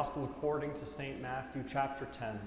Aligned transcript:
Gospel 0.00 0.30
according 0.34 0.72
to 0.72 0.86
St. 0.86 1.20
Matthew, 1.20 1.62
chapter 1.70 2.06
10, 2.06 2.40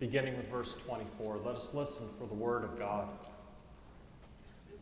beginning 0.00 0.36
with 0.36 0.48
verse 0.48 0.76
24, 0.78 1.38
let 1.44 1.54
us 1.54 1.72
listen 1.72 2.08
for 2.18 2.26
the 2.26 2.34
word 2.34 2.64
of 2.64 2.76
God. 2.76 3.08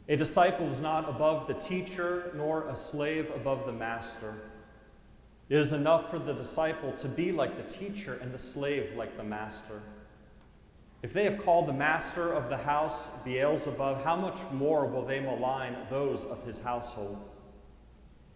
A 0.08 0.16
disciple 0.16 0.64
is 0.70 0.80
not 0.80 1.06
above 1.10 1.46
the 1.46 1.52
teacher, 1.52 2.32
nor 2.34 2.68
a 2.68 2.74
slave 2.74 3.30
above 3.34 3.66
the 3.66 3.72
master. 3.72 4.40
It 5.50 5.58
is 5.58 5.74
enough 5.74 6.10
for 6.10 6.18
the 6.18 6.32
disciple 6.32 6.92
to 6.92 7.06
be 7.06 7.32
like 7.32 7.58
the 7.58 7.70
teacher 7.70 8.14
and 8.22 8.32
the 8.32 8.38
slave 8.38 8.94
like 8.96 9.18
the 9.18 9.22
master. 9.22 9.82
If 11.02 11.12
they 11.12 11.24
have 11.24 11.36
called 11.36 11.68
the 11.68 11.74
master 11.74 12.32
of 12.32 12.48
the 12.48 12.56
house 12.56 13.10
Beelzebub, 13.24 14.02
how 14.04 14.16
much 14.16 14.40
more 14.52 14.86
will 14.86 15.04
they 15.04 15.20
malign 15.20 15.76
those 15.90 16.24
of 16.24 16.46
his 16.46 16.62
household? 16.62 17.35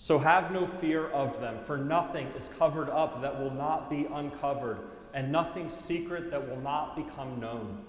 So 0.02 0.18
have 0.18 0.50
no 0.50 0.64
fear 0.66 1.09
of 1.09 1.40
them, 1.40 1.59
for 1.66 1.77
nothing 1.77 2.28
is 2.28 2.48
covered 2.48 2.88
up 2.88 3.20
that 3.20 3.38
will 3.38 3.50
not 3.50 3.90
be 3.90 4.06
uncovered, 4.10 4.78
and 5.12 5.30
nothing 5.30 5.68
secret 5.68 6.30
that 6.30 6.48
will 6.48 6.62
not 6.62 6.96
become 6.96 7.38
known. 7.38 7.84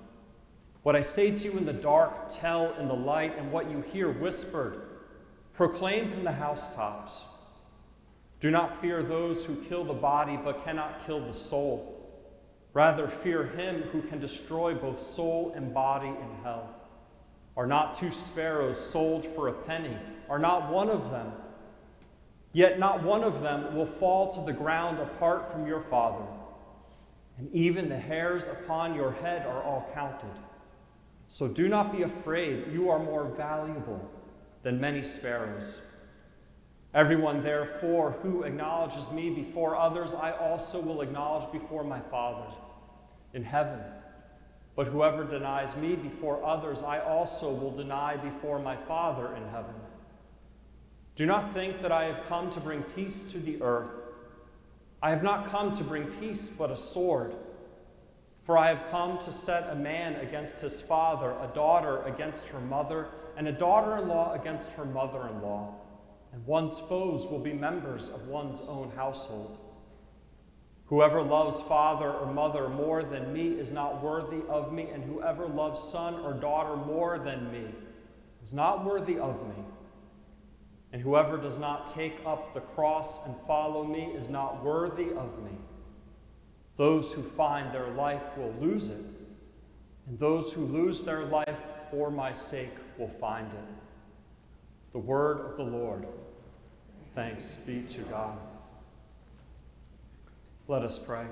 What 0.84 0.94
I 0.94 1.00
say 1.00 1.32
to 1.32 1.44
you 1.46 1.58
in 1.58 1.66
the 1.66 1.72
dark, 1.72 2.28
tell 2.28 2.74
in 2.74 2.90
the 2.90 2.94
light, 2.94 3.38
and 3.38 3.50
what 3.50 3.72
you 3.72 3.80
hear 3.80 4.12
whispered, 4.12 4.90
proclaim 5.54 6.10
from 6.10 6.26
the 6.26 6.34
housetops. 6.34 7.24
Do 8.42 8.52
not 8.52 8.82
fear 8.82 9.02
those 9.02 9.46
who 9.46 9.56
kill 9.64 9.86
the 9.86 9.94
body, 9.94 10.36
but 10.36 10.66
cannot 10.66 11.06
kill 11.06 11.26
the 11.26 11.34
soul. 11.34 12.28
Rather, 12.74 13.08
fear 13.08 13.46
him 13.46 13.84
who 13.94 14.02
can 14.02 14.20
destroy 14.20 14.74
both 14.74 15.02
soul 15.02 15.54
and 15.56 15.74
body 15.74 16.10
in 16.10 16.44
hell. 16.44 16.76
Are 17.56 17.68
not 17.68 17.96
two 17.96 18.12
sparrows 18.12 18.86
sold 18.86 19.26
for 19.26 19.48
a 19.48 19.54
penny? 19.54 19.98
Are 20.30 20.40
not 20.40 20.70
one 20.70 20.90
of 20.90 21.10
them? 21.10 21.32
Yet 22.54 22.80
not 22.80 23.04
one 23.04 23.24
of 23.24 23.42
them 23.42 23.76
will 23.76 23.86
fall 23.86 24.32
to 24.34 24.42
the 24.42 24.54
ground 24.54 25.00
apart 25.00 25.50
from 25.50 25.68
your 25.68 25.80
Father. 25.80 26.26
And 27.38 27.52
even 27.54 27.90
the 27.90 27.98
hairs 27.98 28.48
upon 28.48 28.94
your 28.94 29.14
head 29.14 29.46
are 29.46 29.64
all 29.64 29.90
counted. 29.94 30.30
So 31.30 31.48
do 31.48 31.70
not 31.70 31.96
be 31.96 32.02
afraid, 32.02 32.74
you 32.74 32.90
are 32.90 33.00
more 33.00 33.26
valuable 33.26 34.12
than 34.64 34.82
many 34.82 35.02
sparrows. 35.02 35.82
Everyone, 36.94 37.42
therefore, 37.42 38.12
who 38.22 38.44
acknowledges 38.44 39.12
me 39.12 39.30
before 39.30 39.78
others, 39.78 40.14
I 40.14 40.32
also 40.32 40.82
will 40.82 41.00
acknowledge 41.00 41.50
before 41.50 41.86
my 41.86 42.02
Father 42.02 42.54
in 43.34 43.46
heaven. 43.46 43.80
But 44.76 44.88
whoever 44.88 45.24
denies 45.24 45.78
me 45.78 45.96
before 45.96 46.44
others, 46.44 46.84
I 46.84 47.00
also 47.00 47.50
will 47.50 47.72
deny 47.72 48.18
before 48.18 48.60
my 48.60 48.76
Father 48.76 49.34
in 49.36 49.48
heaven. 49.50 49.76
Do 51.16 51.26
not 51.26 51.54
think 51.54 51.82
that 51.82 51.92
I 51.92 52.06
have 52.06 52.26
come 52.28 52.50
to 52.52 52.60
bring 52.60 52.84
peace 52.84 53.24
to 53.24 53.38
the 53.38 53.62
earth. 53.62 53.92
I 55.02 55.10
have 55.10 55.24
not 55.24 55.48
come 55.48 55.72
to 55.76 55.84
bring 55.84 56.06
peace, 56.06 56.48
but 56.48 56.72
a 56.72 56.78
sword. 56.78 57.36
For 58.44 58.58
I 58.58 58.70
have 58.70 58.90
come 58.90 59.20
to 59.20 59.32
set 59.32 59.70
a 59.70 59.76
man 59.76 60.16
against 60.16 60.60
his 60.60 60.82
father, 60.82 61.32
a 61.32 61.50
daughter 61.54 62.02
against 62.04 62.48
her 62.50 62.60
mother, 62.60 63.10
and 63.38 63.48
a 63.48 63.52
daughter 63.52 63.98
in 63.98 64.08
law 64.08 64.34
against 64.34 64.72
her 64.74 64.86
mother 64.86 65.28
in 65.28 65.42
law. 65.42 65.76
And 66.34 66.46
one's 66.46 66.80
foes 66.80 67.26
will 67.28 67.40
be 67.40 67.54
members 67.54 68.10
of 68.10 68.28
one's 68.28 68.62
own 68.62 68.92
household. 68.96 69.58
Whoever 70.86 71.22
loves 71.22 71.62
father 71.62 72.12
or 72.12 72.34
mother 72.34 72.68
more 72.68 73.04
than 73.04 73.32
me 73.32 73.50
is 73.50 73.72
not 73.72 74.04
worthy 74.04 74.42
of 74.50 74.74
me, 74.74 74.90
and 74.94 75.04
whoever 75.04 75.48
loves 75.48 75.82
son 75.82 76.16
or 76.16 76.34
daughter 76.34 76.76
more 76.76 77.20
than 77.20 77.52
me 77.52 77.66
is 78.44 78.54
not 78.54 78.84
worthy 78.86 79.18
of 79.18 79.42
me. 79.48 79.64
And 80.94 81.02
whoever 81.02 81.38
does 81.38 81.58
not 81.58 81.88
take 81.88 82.20
up 82.26 82.54
the 82.54 82.60
cross 82.60 83.26
and 83.26 83.36
follow 83.48 83.84
me 83.84 84.12
is 84.16 84.28
not 84.30 84.64
worthy 84.64 85.10
of 85.12 85.42
me. 85.44 85.52
Those 86.78 87.14
who 87.14 87.24
find 87.24 87.74
their 87.74 87.90
life 87.92 88.38
will 88.38 88.54
lose 88.60 88.90
it, 88.90 89.04
and 90.08 90.20
those 90.20 90.54
who 90.54 90.66
lose 90.66 91.04
their 91.04 91.24
life 91.24 91.60
for 91.92 92.10
my 92.10 92.32
sake 92.32 92.76
will 92.98 93.08
find 93.08 93.52
it. 93.54 93.66
The 94.92 95.00
word 95.00 95.40
of 95.42 95.58
the 95.58 95.64
Lord. 95.64 96.08
Thanks 97.16 97.56
be 97.56 97.84
to 97.84 98.02
God. 98.02 98.38
Let 100.68 100.84
us 100.84 100.98
pray. 100.98 101.26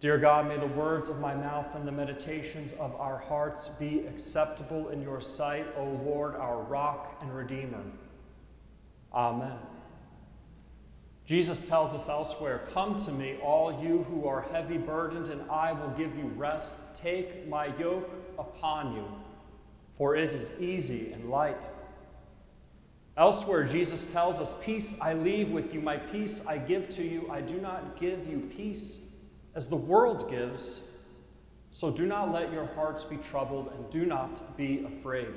Dear 0.00 0.16
God, 0.18 0.46
may 0.46 0.56
the 0.56 0.66
words 0.66 1.08
of 1.08 1.18
my 1.18 1.34
mouth 1.34 1.74
and 1.74 1.86
the 1.86 1.90
meditations 1.90 2.72
of 2.74 2.94
our 3.00 3.18
hearts 3.18 3.68
be 3.80 4.06
acceptable 4.06 4.90
in 4.90 5.02
your 5.02 5.20
sight, 5.20 5.66
O 5.76 5.84
Lord, 6.04 6.36
our 6.36 6.62
rock 6.62 7.18
and 7.20 7.34
redeemer. 7.34 7.82
Amen. 9.12 9.58
Jesus 11.26 11.66
tells 11.68 11.94
us 11.94 12.08
elsewhere 12.08 12.62
Come 12.72 12.96
to 13.00 13.10
me, 13.10 13.38
all 13.42 13.82
you 13.82 14.04
who 14.04 14.28
are 14.28 14.42
heavy 14.52 14.78
burdened, 14.78 15.28
and 15.28 15.50
I 15.50 15.72
will 15.72 15.90
give 15.90 16.16
you 16.16 16.26
rest. 16.36 16.76
Take 16.94 17.48
my 17.48 17.66
yoke 17.76 18.08
upon 18.38 18.94
you, 18.94 19.04
for 19.96 20.14
it 20.14 20.32
is 20.32 20.52
easy 20.60 21.12
and 21.12 21.28
light. 21.28 21.60
Elsewhere, 23.16 23.64
Jesus 23.64 24.12
tells 24.12 24.40
us, 24.40 24.54
Peace 24.64 24.96
I 25.00 25.14
leave 25.14 25.50
with 25.50 25.74
you, 25.74 25.80
my 25.80 25.96
peace 25.96 26.46
I 26.46 26.58
give 26.58 26.88
to 26.90 27.02
you. 27.02 27.28
I 27.32 27.40
do 27.40 27.60
not 27.60 27.98
give 27.98 28.28
you 28.28 28.48
peace 28.54 29.00
as 29.54 29.68
the 29.68 29.76
world 29.76 30.30
gives. 30.30 30.82
So 31.70 31.90
do 31.90 32.06
not 32.06 32.32
let 32.32 32.52
your 32.52 32.66
hearts 32.66 33.04
be 33.04 33.16
troubled 33.16 33.72
and 33.74 33.90
do 33.90 34.06
not 34.06 34.56
be 34.56 34.84
afraid. 34.84 35.34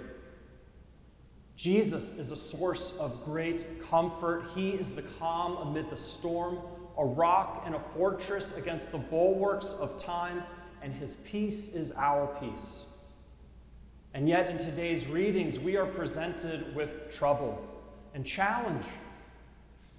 Jesus 1.56 2.14
is 2.14 2.32
a 2.32 2.36
source 2.36 2.94
of 3.00 3.24
great 3.24 3.84
comfort. 3.84 4.48
He 4.56 4.72
is 4.72 4.96
the 4.96 5.04
calm 5.04 5.58
amid 5.58 5.90
the 5.90 5.98
storm, 5.98 6.60
a 6.98 7.06
rock 7.06 7.64
and 7.66 7.76
a 7.76 7.80
fortress 7.80 8.58
against 8.58 8.92
the 8.92 8.98
bulwarks 8.98 9.74
of 9.74 9.98
time, 9.98 10.44
and 10.82 10.94
his 10.94 11.18
peace 11.18 11.70
is 11.70 11.92
our 11.92 12.28
peace. 12.40 12.84
And 14.14 14.28
yet, 14.28 14.50
in 14.50 14.58
today's 14.58 15.08
readings, 15.08 15.60
we 15.60 15.78
are 15.78 15.86
presented 15.86 16.76
with 16.76 17.14
trouble 17.16 17.64
and 18.14 18.26
challenge. 18.26 18.86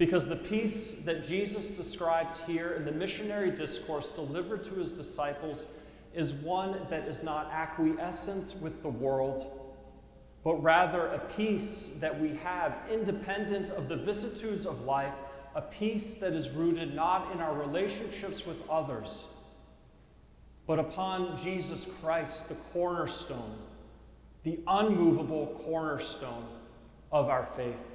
Because 0.02 0.26
the 0.26 0.34
peace 0.34 0.94
that 1.04 1.24
Jesus 1.24 1.68
describes 1.68 2.42
here 2.42 2.72
in 2.72 2.84
the 2.84 2.90
missionary 2.90 3.52
discourse 3.52 4.08
delivered 4.08 4.64
to 4.64 4.74
his 4.74 4.90
disciples 4.90 5.68
is 6.12 6.32
one 6.32 6.76
that 6.90 7.06
is 7.06 7.22
not 7.22 7.48
acquiescence 7.52 8.56
with 8.56 8.82
the 8.82 8.88
world, 8.88 9.46
but 10.42 10.60
rather 10.60 11.06
a 11.06 11.20
peace 11.20 11.98
that 12.00 12.20
we 12.20 12.30
have 12.30 12.80
independent 12.91 13.70
of 13.70 13.88
the 13.88 13.94
vicissitudes 13.94 14.66
of 14.66 14.86
life, 14.86 15.14
a 15.54 15.62
peace 15.62 16.16
that 16.16 16.32
is 16.32 16.50
rooted 16.50 16.96
not 16.96 17.30
in 17.30 17.38
our 17.38 17.54
relationships 17.54 18.44
with 18.44 18.68
others, 18.68 19.26
but 20.66 20.80
upon 20.80 21.36
Jesus 21.36 21.86
Christ, 22.00 22.48
the 22.48 22.56
cornerstone, 22.72 23.56
the 24.42 24.58
unmovable 24.66 25.62
cornerstone 25.64 26.48
of 27.12 27.28
our 27.28 27.44
faith. 27.44 27.86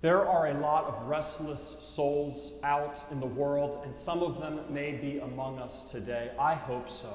There 0.00 0.24
are 0.24 0.46
a 0.46 0.54
lot 0.54 0.84
of 0.84 1.08
restless 1.08 1.76
souls 1.80 2.52
out 2.62 3.02
in 3.10 3.18
the 3.18 3.26
world, 3.26 3.82
and 3.84 3.94
some 3.94 4.22
of 4.22 4.40
them 4.40 4.60
may 4.70 4.92
be 4.92 5.18
among 5.18 5.58
us 5.58 5.90
today. 5.90 6.30
I 6.38 6.54
hope 6.54 6.88
so, 6.88 7.12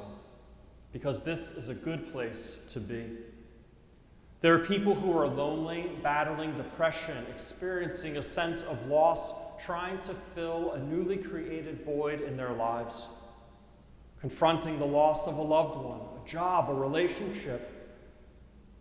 because 0.91 1.23
this 1.23 1.53
is 1.53 1.69
a 1.69 1.73
good 1.73 2.11
place 2.11 2.59
to 2.71 2.81
be. 2.81 3.05
There 4.41 4.53
are 4.53 4.59
people 4.59 4.95
who 4.95 5.17
are 5.17 5.27
lonely, 5.27 5.91
battling 6.01 6.57
depression, 6.57 7.25
experiencing 7.31 8.17
a 8.17 8.21
sense 8.21 8.63
of 8.63 8.87
loss, 8.87 9.33
trying 9.65 9.99
to 9.99 10.13
fill 10.35 10.73
a 10.73 10.79
newly 10.79 11.15
created 11.15 11.85
void 11.85 12.19
in 12.19 12.35
their 12.35 12.51
lives, 12.51 13.07
confronting 14.19 14.77
the 14.79 14.85
loss 14.85 15.25
of 15.25 15.37
a 15.37 15.41
loved 15.41 15.77
one, 15.77 16.01
a 16.21 16.27
job, 16.27 16.69
a 16.69 16.73
relationship, 16.73 17.95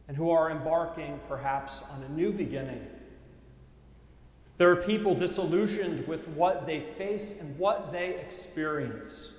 and 0.08 0.16
who 0.16 0.30
are 0.30 0.50
embarking 0.50 1.20
perhaps 1.28 1.84
on 1.92 2.02
a 2.02 2.08
new 2.08 2.32
beginning 2.32 2.84
there 4.58 4.70
are 4.70 4.76
people 4.76 5.14
disillusioned 5.14 6.06
with 6.06 6.28
what 6.28 6.66
they 6.66 6.80
face 6.80 7.40
and 7.40 7.58
what 7.58 7.90
they 7.90 8.16
experience. 8.16 9.30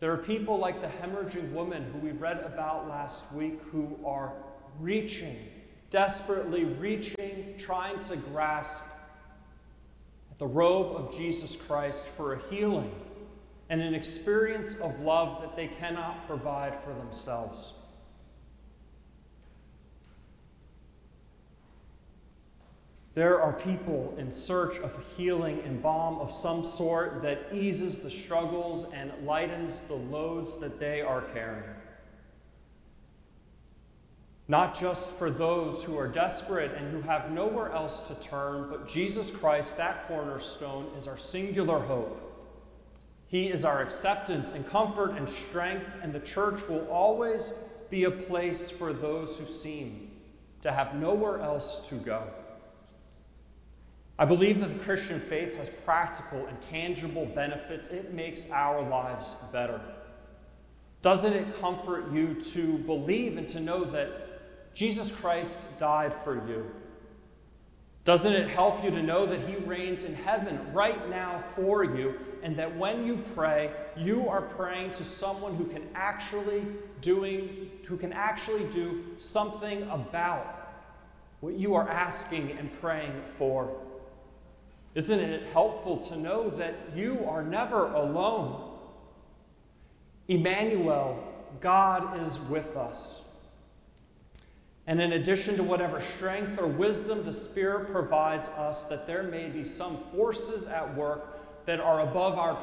There 0.00 0.12
are 0.12 0.18
people 0.18 0.58
like 0.58 0.80
the 0.80 0.86
hemorrhaging 0.86 1.52
woman 1.52 1.90
who 1.92 1.98
we 1.98 2.12
read 2.12 2.38
about 2.40 2.88
last 2.88 3.32
week 3.32 3.60
who 3.72 3.98
are 4.04 4.32
reaching, 4.78 5.36
desperately 5.90 6.64
reaching, 6.64 7.54
trying 7.58 7.98
to 8.04 8.16
grasp 8.16 8.84
at 10.30 10.38
the 10.38 10.46
robe 10.46 10.94
of 10.94 11.16
Jesus 11.16 11.56
Christ 11.56 12.06
for 12.06 12.34
a 12.34 12.42
healing 12.48 12.92
and 13.70 13.80
an 13.80 13.94
experience 13.94 14.76
of 14.76 15.00
love 15.00 15.40
that 15.40 15.56
they 15.56 15.66
cannot 15.66 16.26
provide 16.26 16.78
for 16.84 16.94
themselves. 16.94 17.72
There 23.18 23.42
are 23.42 23.52
people 23.52 24.14
in 24.16 24.32
search 24.32 24.78
of 24.78 24.96
healing 25.16 25.60
and 25.64 25.82
balm 25.82 26.20
of 26.20 26.30
some 26.30 26.62
sort 26.62 27.20
that 27.22 27.48
eases 27.52 27.98
the 27.98 28.10
struggles 28.10 28.84
and 28.92 29.10
lightens 29.24 29.80
the 29.80 29.96
loads 29.96 30.56
that 30.60 30.78
they 30.78 31.00
are 31.00 31.22
carrying. 31.22 31.74
Not 34.46 34.78
just 34.78 35.10
for 35.10 35.30
those 35.30 35.82
who 35.82 35.98
are 35.98 36.06
desperate 36.06 36.70
and 36.76 36.92
who 36.92 37.00
have 37.00 37.32
nowhere 37.32 37.72
else 37.72 38.02
to 38.02 38.14
turn, 38.14 38.70
but 38.70 38.86
Jesus 38.86 39.32
Christ, 39.32 39.76
that 39.78 40.06
cornerstone, 40.06 40.86
is 40.96 41.08
our 41.08 41.18
singular 41.18 41.80
hope. 41.80 42.22
He 43.26 43.48
is 43.48 43.64
our 43.64 43.82
acceptance 43.82 44.52
and 44.52 44.64
comfort 44.64 45.16
and 45.16 45.28
strength, 45.28 45.90
and 46.04 46.12
the 46.12 46.20
church 46.20 46.68
will 46.68 46.86
always 46.86 47.52
be 47.90 48.04
a 48.04 48.12
place 48.12 48.70
for 48.70 48.92
those 48.92 49.36
who 49.38 49.46
seem 49.46 50.12
to 50.62 50.70
have 50.70 50.94
nowhere 50.94 51.40
else 51.40 51.80
to 51.88 51.96
go. 51.96 52.22
I 54.18 54.24
believe 54.24 54.60
that 54.60 54.68
the 54.76 54.84
Christian 54.84 55.20
faith 55.20 55.56
has 55.56 55.70
practical 55.84 56.46
and 56.46 56.60
tangible 56.60 57.26
benefits. 57.26 57.88
It 57.88 58.12
makes 58.12 58.50
our 58.50 58.82
lives 58.82 59.36
better. 59.52 59.80
Doesn't 61.02 61.32
it 61.32 61.60
comfort 61.60 62.12
you 62.12 62.34
to 62.52 62.78
believe 62.78 63.36
and 63.36 63.46
to 63.48 63.60
know 63.60 63.84
that 63.84 64.74
Jesus 64.74 65.12
Christ 65.12 65.56
died 65.78 66.12
for 66.24 66.34
you? 66.48 66.68
Doesn't 68.04 68.32
it 68.32 68.48
help 68.48 68.82
you 68.82 68.90
to 68.90 69.02
know 69.02 69.26
that 69.26 69.40
He 69.40 69.56
reigns 69.56 70.02
in 70.02 70.14
heaven 70.14 70.72
right 70.72 71.08
now 71.10 71.38
for 71.38 71.84
you, 71.84 72.18
and 72.42 72.56
that 72.56 72.76
when 72.76 73.06
you 73.06 73.22
pray, 73.34 73.70
you 73.96 74.28
are 74.28 74.42
praying 74.42 74.92
to 74.92 75.04
someone 75.04 75.54
who 75.54 75.66
can 75.66 75.82
actually 75.94 76.64
doing 77.02 77.70
who 77.86 77.96
can 77.96 78.12
actually 78.12 78.64
do 78.64 79.04
something 79.16 79.82
about 79.90 80.72
what 81.40 81.54
you 81.54 81.74
are 81.74 81.88
asking 81.88 82.52
and 82.52 82.72
praying 82.80 83.22
for? 83.36 83.76
Isn't 84.98 85.20
it 85.20 85.52
helpful 85.52 85.98
to 85.98 86.16
know 86.16 86.50
that 86.50 86.74
you 86.92 87.24
are 87.24 87.44
never 87.44 87.86
alone? 87.92 88.68
Emmanuel, 90.26 91.22
God 91.60 92.20
is 92.20 92.40
with 92.40 92.76
us. 92.76 93.20
And 94.88 95.00
in 95.00 95.12
addition 95.12 95.56
to 95.56 95.62
whatever 95.62 96.00
strength 96.00 96.58
or 96.58 96.66
wisdom 96.66 97.24
the 97.24 97.32
Spirit 97.32 97.92
provides 97.92 98.48
us, 98.48 98.86
that 98.86 99.06
there 99.06 99.22
may 99.22 99.48
be 99.48 99.62
some 99.62 99.98
forces 100.12 100.66
at 100.66 100.96
work 100.96 101.64
that 101.64 101.78
are 101.78 102.00
above 102.00 102.36
our 102.36 102.56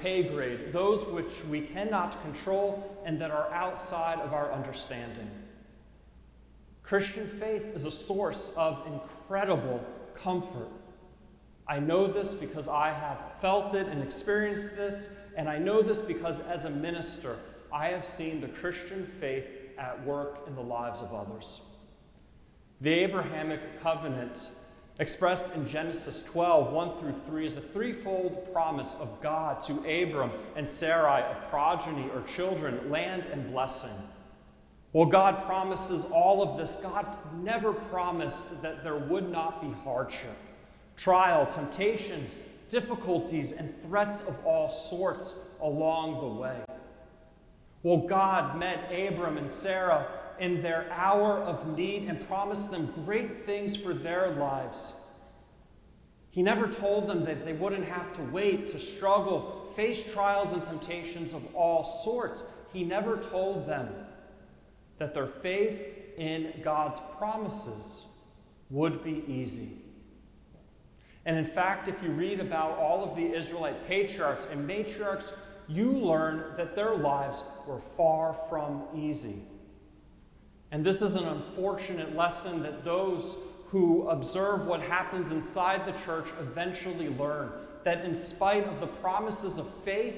pay 0.00 0.22
grade, 0.22 0.72
those 0.72 1.04
which 1.04 1.44
we 1.50 1.60
cannot 1.60 2.22
control 2.22 2.98
and 3.04 3.20
that 3.20 3.30
are 3.30 3.52
outside 3.52 4.20
of 4.20 4.32
our 4.32 4.50
understanding. 4.50 5.30
Christian 6.82 7.28
faith 7.28 7.66
is 7.74 7.84
a 7.84 7.90
source 7.90 8.54
of 8.56 8.86
incredible 8.86 9.84
comfort. 10.14 10.70
I 11.66 11.80
know 11.80 12.06
this 12.06 12.34
because 12.34 12.68
I 12.68 12.92
have 12.92 13.40
felt 13.40 13.74
it 13.74 13.86
and 13.86 14.02
experienced 14.02 14.76
this, 14.76 15.16
and 15.36 15.48
I 15.48 15.58
know 15.58 15.82
this 15.82 16.02
because 16.02 16.40
as 16.40 16.66
a 16.66 16.70
minister, 16.70 17.38
I 17.72 17.88
have 17.88 18.04
seen 18.04 18.40
the 18.40 18.48
Christian 18.48 19.06
faith 19.06 19.46
at 19.78 20.04
work 20.04 20.44
in 20.46 20.54
the 20.54 20.62
lives 20.62 21.00
of 21.00 21.14
others. 21.14 21.62
The 22.82 22.92
Abrahamic 22.92 23.80
covenant, 23.82 24.50
expressed 24.98 25.54
in 25.54 25.66
Genesis 25.66 26.22
12, 26.22 26.70
1 26.70 26.98
through 26.98 27.14
3, 27.26 27.46
is 27.46 27.56
a 27.56 27.62
threefold 27.62 28.52
promise 28.52 28.96
of 28.96 29.22
God 29.22 29.62
to 29.62 29.78
Abram 29.78 30.32
and 30.56 30.68
Sarai 30.68 31.22
of 31.22 31.48
progeny 31.48 32.10
or 32.10 32.22
children, 32.22 32.90
land, 32.90 33.26
and 33.28 33.50
blessing. 33.50 33.90
Well, 34.92 35.06
God 35.06 35.44
promises 35.46 36.04
all 36.04 36.42
of 36.42 36.58
this. 36.58 36.76
God 36.76 37.06
never 37.42 37.72
promised 37.72 38.60
that 38.62 38.84
there 38.84 38.96
would 38.96 39.30
not 39.30 39.62
be 39.62 39.72
hardship 39.82 40.36
trial, 40.96 41.46
temptations, 41.46 42.38
difficulties, 42.68 43.52
and 43.52 43.74
threats 43.82 44.22
of 44.22 44.44
all 44.44 44.70
sorts 44.70 45.38
along 45.60 46.20
the 46.20 46.40
way. 46.40 46.60
Well, 47.82 47.98
God 47.98 48.58
met 48.58 48.90
Abram 48.90 49.36
and 49.36 49.50
Sarah 49.50 50.06
in 50.40 50.62
their 50.62 50.90
hour 50.90 51.38
of 51.38 51.76
need 51.76 52.08
and 52.08 52.26
promised 52.26 52.70
them 52.70 52.92
great 53.04 53.44
things 53.44 53.76
for 53.76 53.94
their 53.94 54.30
lives. 54.30 54.94
He 56.30 56.42
never 56.42 56.66
told 56.66 57.08
them 57.08 57.24
that 57.26 57.44
they 57.44 57.52
wouldn't 57.52 57.86
have 57.86 58.12
to 58.14 58.22
wait, 58.22 58.66
to 58.68 58.78
struggle, 58.78 59.72
face 59.76 60.12
trials 60.12 60.52
and 60.52 60.64
temptations 60.64 61.32
of 61.32 61.54
all 61.54 61.84
sorts. 61.84 62.44
He 62.72 62.82
never 62.82 63.16
told 63.16 63.68
them 63.68 63.88
that 64.98 65.14
their 65.14 65.28
faith 65.28 65.80
in 66.16 66.54
God's 66.64 67.00
promises 67.18 68.04
would 68.70 69.04
be 69.04 69.24
easy. 69.28 69.83
And 71.26 71.36
in 71.36 71.44
fact, 71.44 71.88
if 71.88 72.02
you 72.02 72.10
read 72.10 72.40
about 72.40 72.78
all 72.78 73.02
of 73.02 73.16
the 73.16 73.32
Israelite 73.34 73.86
patriarchs 73.88 74.46
and 74.46 74.68
matriarchs, 74.68 75.32
you 75.68 75.92
learn 75.92 76.54
that 76.56 76.76
their 76.76 76.94
lives 76.94 77.44
were 77.66 77.80
far 77.96 78.36
from 78.48 78.84
easy. 78.94 79.42
And 80.70 80.84
this 80.84 81.00
is 81.00 81.16
an 81.16 81.24
unfortunate 81.24 82.14
lesson 82.14 82.62
that 82.62 82.84
those 82.84 83.38
who 83.68 84.08
observe 84.08 84.66
what 84.66 84.80
happens 84.82 85.30
inside 85.30 85.86
the 85.86 85.98
church 86.04 86.28
eventually 86.40 87.08
learn 87.08 87.50
that 87.84 88.04
in 88.04 88.14
spite 88.14 88.66
of 88.66 88.80
the 88.80 88.86
promises 88.86 89.58
of 89.58 89.68
faith, 89.84 90.14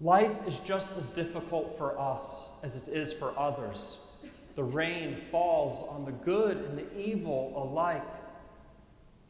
life 0.00 0.36
is 0.46 0.58
just 0.60 0.96
as 0.96 1.10
difficult 1.10 1.76
for 1.76 1.98
us 1.98 2.50
as 2.62 2.76
it 2.76 2.88
is 2.88 3.12
for 3.12 3.38
others. 3.38 3.98
The 4.54 4.64
rain 4.64 5.16
falls 5.30 5.82
on 5.82 6.04
the 6.04 6.12
good 6.12 6.56
and 6.58 6.78
the 6.78 6.98
evil 6.98 7.52
alike 7.56 8.04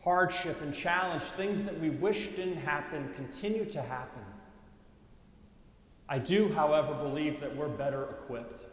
hardship 0.04 0.60
and 0.60 0.74
challenge, 0.74 1.22
things 1.22 1.64
that 1.64 1.80
we 1.80 1.88
wish 1.88 2.28
didn't 2.28 2.58
happen, 2.58 3.10
continue 3.16 3.64
to 3.64 3.80
happen. 3.80 4.22
I 6.08 6.18
do, 6.18 6.52
however, 6.52 6.92
believe 6.94 7.40
that 7.40 7.56
we're 7.56 7.68
better 7.68 8.04
equipped 8.04 8.66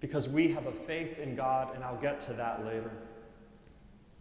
because 0.00 0.28
we 0.28 0.52
have 0.52 0.66
a 0.66 0.72
faith 0.72 1.18
in 1.18 1.34
God, 1.34 1.74
and 1.74 1.82
I'll 1.82 2.00
get 2.00 2.20
to 2.22 2.34
that 2.34 2.66
later. 2.66 2.90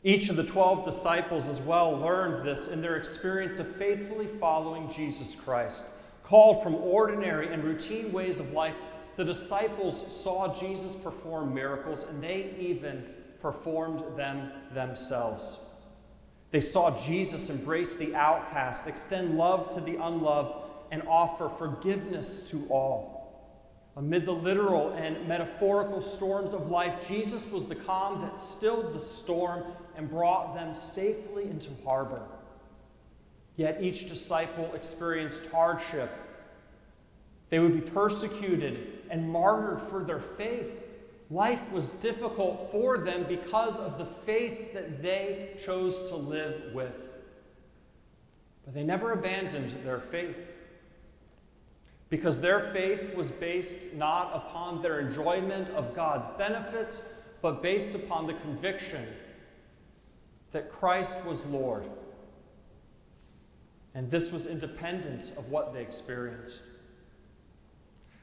Each 0.03 0.29
of 0.29 0.37
the 0.37 0.45
12 0.45 0.85
disciples 0.85 1.47
as 1.47 1.61
well 1.61 1.91
learned 1.91 2.45
this 2.47 2.69
in 2.69 2.81
their 2.81 2.95
experience 2.95 3.59
of 3.59 3.67
faithfully 3.67 4.27
following 4.27 4.89
Jesus 4.89 5.35
Christ. 5.35 5.85
Called 6.23 6.63
from 6.63 6.75
ordinary 6.75 7.53
and 7.53 7.63
routine 7.63 8.11
ways 8.13 8.39
of 8.39 8.53
life, 8.53 8.75
the 9.17 9.25
disciples 9.25 10.05
saw 10.15 10.55
Jesus 10.55 10.95
perform 10.95 11.53
miracles, 11.53 12.05
and 12.05 12.23
they 12.23 12.55
even 12.57 13.05
performed 13.41 14.17
them 14.17 14.51
themselves. 14.73 15.57
They 16.51 16.59
saw 16.59 16.97
Jesus 17.05 17.49
embrace 17.49 17.95
the 17.95 18.13
outcast, 18.13 18.87
extend 18.87 19.37
love 19.37 19.73
to 19.75 19.81
the 19.81 19.95
unloved, 19.95 20.53
and 20.91 21.01
offer 21.07 21.47
forgiveness 21.47 22.49
to 22.49 22.67
all. 22.69 23.21
Amid 23.95 24.25
the 24.25 24.33
literal 24.33 24.91
and 24.91 25.27
metaphorical 25.27 26.01
storms 26.01 26.53
of 26.53 26.69
life, 26.69 27.07
Jesus 27.07 27.45
was 27.47 27.65
the 27.65 27.75
calm 27.75 28.21
that 28.21 28.37
stilled 28.37 28.93
the 28.93 28.99
storm 28.99 29.63
and 29.95 30.09
brought 30.09 30.55
them 30.55 30.75
safely 30.75 31.43
into 31.43 31.69
harbor. 31.85 32.21
Yet 33.55 33.81
each 33.81 34.09
disciple 34.09 34.71
experienced 34.73 35.45
hardship. 35.47 36.09
They 37.49 37.59
would 37.59 37.73
be 37.73 37.91
persecuted 37.91 38.99
and 39.09 39.29
martyred 39.29 39.81
for 39.81 40.03
their 40.03 40.21
faith. 40.21 40.80
Life 41.31 41.71
was 41.71 41.93
difficult 41.93 42.69
for 42.71 42.97
them 42.97 43.25
because 43.25 43.79
of 43.79 43.97
the 43.97 44.05
faith 44.05 44.73
that 44.73 45.01
they 45.01 45.55
chose 45.63 46.09
to 46.09 46.15
live 46.17 46.73
with. 46.73 47.07
But 48.65 48.73
they 48.73 48.83
never 48.83 49.13
abandoned 49.13 49.71
their 49.85 49.99
faith 49.99 50.41
because 52.09 52.41
their 52.41 52.59
faith 52.73 53.15
was 53.15 53.31
based 53.31 53.93
not 53.93 54.35
upon 54.35 54.81
their 54.81 54.99
enjoyment 54.99 55.69
of 55.69 55.95
God's 55.95 56.27
benefits, 56.37 57.03
but 57.41 57.63
based 57.63 57.95
upon 57.95 58.27
the 58.27 58.33
conviction 58.33 59.07
that 60.51 60.69
Christ 60.69 61.25
was 61.25 61.45
Lord. 61.45 61.85
And 63.95 64.11
this 64.11 64.33
was 64.33 64.47
independent 64.47 65.31
of 65.37 65.47
what 65.47 65.73
they 65.73 65.81
experienced. 65.81 66.63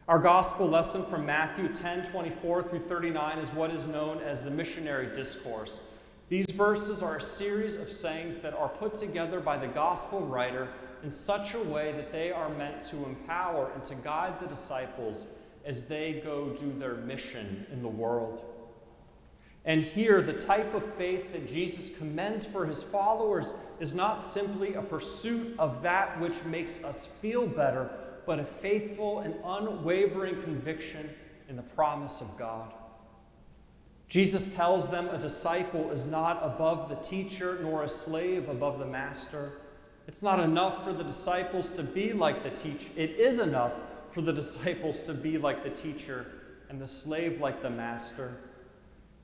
Our 0.09 0.19
gospel 0.19 0.67
lesson 0.67 1.05
from 1.05 1.27
Matthew 1.27 1.69
10 1.69 2.05
24 2.05 2.63
through 2.63 2.79
39 2.79 3.39
is 3.41 3.53
what 3.53 3.71
is 3.71 3.87
known 3.87 4.23
as 4.23 4.43
the 4.43 4.51
missionary 4.51 5.15
discourse. 5.15 5.83
These 6.31 6.51
verses 6.51 7.03
are 7.03 7.17
a 7.17 7.21
series 7.21 7.77
of 7.77 7.93
sayings 7.93 8.39
that 8.39 8.55
are 8.55 8.71
put 8.71 8.97
together 8.97 9.39
by 9.39 9.59
the 9.59 9.67
gospel 9.67 10.21
writer 10.21 10.69
in 11.03 11.11
such 11.11 11.53
a 11.53 11.63
way 11.63 11.93
that 11.93 12.11
they 12.11 12.33
are 12.33 12.49
meant 12.49 12.81
to 12.87 13.05
empower 13.05 13.71
and 13.75 13.85
to 13.85 13.95
guide 13.97 14.41
the 14.41 14.47
disciples 14.47 15.27
as 15.67 15.85
they 15.85 16.23
go 16.25 16.57
do 16.59 16.73
their 16.79 16.95
mission 16.95 17.67
in 17.71 17.83
the 17.83 17.89
world. 17.89 18.43
And 19.67 19.83
here, 19.83 20.23
the 20.23 20.33
type 20.33 20.73
of 20.73 20.95
faith 20.95 21.33
that 21.33 21.47
Jesus 21.47 21.95
commends 21.99 22.47
for 22.47 22.65
his 22.65 22.83
followers 22.83 23.53
is 23.79 23.95
not 23.95 24.23
simply 24.23 24.73
a 24.73 24.81
pursuit 24.81 25.55
of 25.59 25.83
that 25.83 26.19
which 26.19 26.45
makes 26.45 26.83
us 26.83 27.05
feel 27.05 27.47
better, 27.47 27.91
but 28.29 28.39
a 28.39 28.45
faithful 28.45 29.21
and 29.21 29.35
unwavering 29.43 30.43
conviction 30.43 31.09
in 31.49 31.57
the 31.57 31.63
promise 31.63 32.21
of 32.21 32.37
God. 32.39 32.75
Jesus 34.07 34.55
tells 34.55 34.91
them 34.91 35.09
a 35.09 35.17
disciple 35.17 35.91
is 35.91 36.05
not 36.05 36.39
above 36.43 36.91
the 36.91 36.97
teacher, 36.97 37.59
nor 37.63 37.85
a 37.85 37.89
slave 37.89 38.51
above 38.51 38.79
the 38.79 38.85
master. 38.85 39.53
It's 40.07 40.21
not 40.21 40.41
enough 40.41 40.85
for 40.85 40.93
the 40.93 41.05
disciples 41.05 41.71
to 41.71 41.83
be 41.83 42.13
like 42.13 42.43
the 42.43 42.51
teacher. 42.51 42.91
It 42.97 43.13
is 43.13 43.39
enough 43.39 43.73
for 44.11 44.21
the 44.21 44.35
disciples 44.35 45.05
to 45.05 45.15
be 45.15 45.39
like 45.39 45.65
the 45.65 45.71
teacher 45.71 46.27
and 46.69 46.79
the 46.79 46.89
slave 46.89 47.41
like 47.41 47.63
the 47.63 47.71
master. 47.71 48.37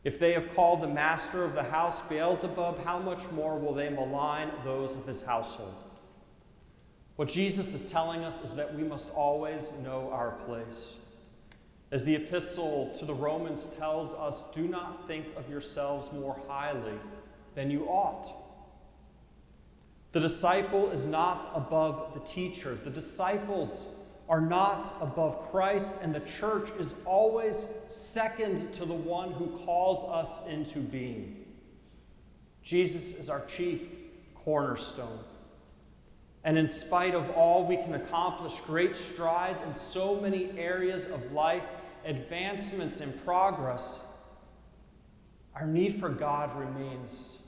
If 0.02 0.18
they 0.18 0.32
have 0.32 0.54
called 0.54 0.80
the 0.82 0.88
master 0.88 1.44
of 1.44 1.54
the 1.54 1.64
house 1.64 2.00
Beelzebub, 2.08 2.82
how 2.86 3.00
much 3.00 3.30
more 3.32 3.58
will 3.58 3.74
they 3.74 3.90
malign 3.90 4.50
those 4.64 4.96
of 4.96 5.06
his 5.06 5.26
household? 5.26 5.83
What 7.16 7.28
Jesus 7.28 7.74
is 7.74 7.90
telling 7.90 8.24
us 8.24 8.42
is 8.42 8.56
that 8.56 8.74
we 8.74 8.82
must 8.82 9.10
always 9.12 9.72
know 9.84 10.10
our 10.12 10.32
place. 10.46 10.94
As 11.92 12.04
the 12.04 12.16
epistle 12.16 12.92
to 12.98 13.04
the 13.04 13.14
Romans 13.14 13.68
tells 13.68 14.14
us, 14.14 14.42
do 14.52 14.66
not 14.66 15.06
think 15.06 15.26
of 15.36 15.48
yourselves 15.48 16.12
more 16.12 16.40
highly 16.48 16.98
than 17.54 17.70
you 17.70 17.84
ought. 17.84 18.32
The 20.10 20.20
disciple 20.20 20.90
is 20.90 21.06
not 21.06 21.52
above 21.54 22.14
the 22.14 22.20
teacher. 22.20 22.76
The 22.82 22.90
disciples 22.90 23.90
are 24.28 24.40
not 24.40 24.92
above 25.00 25.50
Christ, 25.50 26.00
and 26.02 26.14
the 26.14 26.20
church 26.20 26.70
is 26.78 26.94
always 27.04 27.68
second 27.88 28.72
to 28.74 28.84
the 28.84 28.94
one 28.94 29.32
who 29.32 29.46
calls 29.64 30.02
us 30.04 30.46
into 30.46 30.80
being. 30.80 31.44
Jesus 32.62 33.14
is 33.14 33.28
our 33.28 33.44
chief 33.46 33.82
cornerstone. 34.34 35.20
And 36.44 36.58
in 36.58 36.68
spite 36.68 37.14
of 37.14 37.30
all, 37.30 37.66
we 37.66 37.76
can 37.76 37.94
accomplish 37.94 38.56
great 38.60 38.94
strides 38.94 39.62
in 39.62 39.74
so 39.74 40.20
many 40.20 40.50
areas 40.58 41.06
of 41.06 41.32
life, 41.32 41.64
advancements 42.04 43.00
in 43.00 43.12
progress. 43.24 44.04
Our 45.54 45.66
need 45.66 45.98
for 45.98 46.10
God 46.10 46.54
remains 46.58 47.38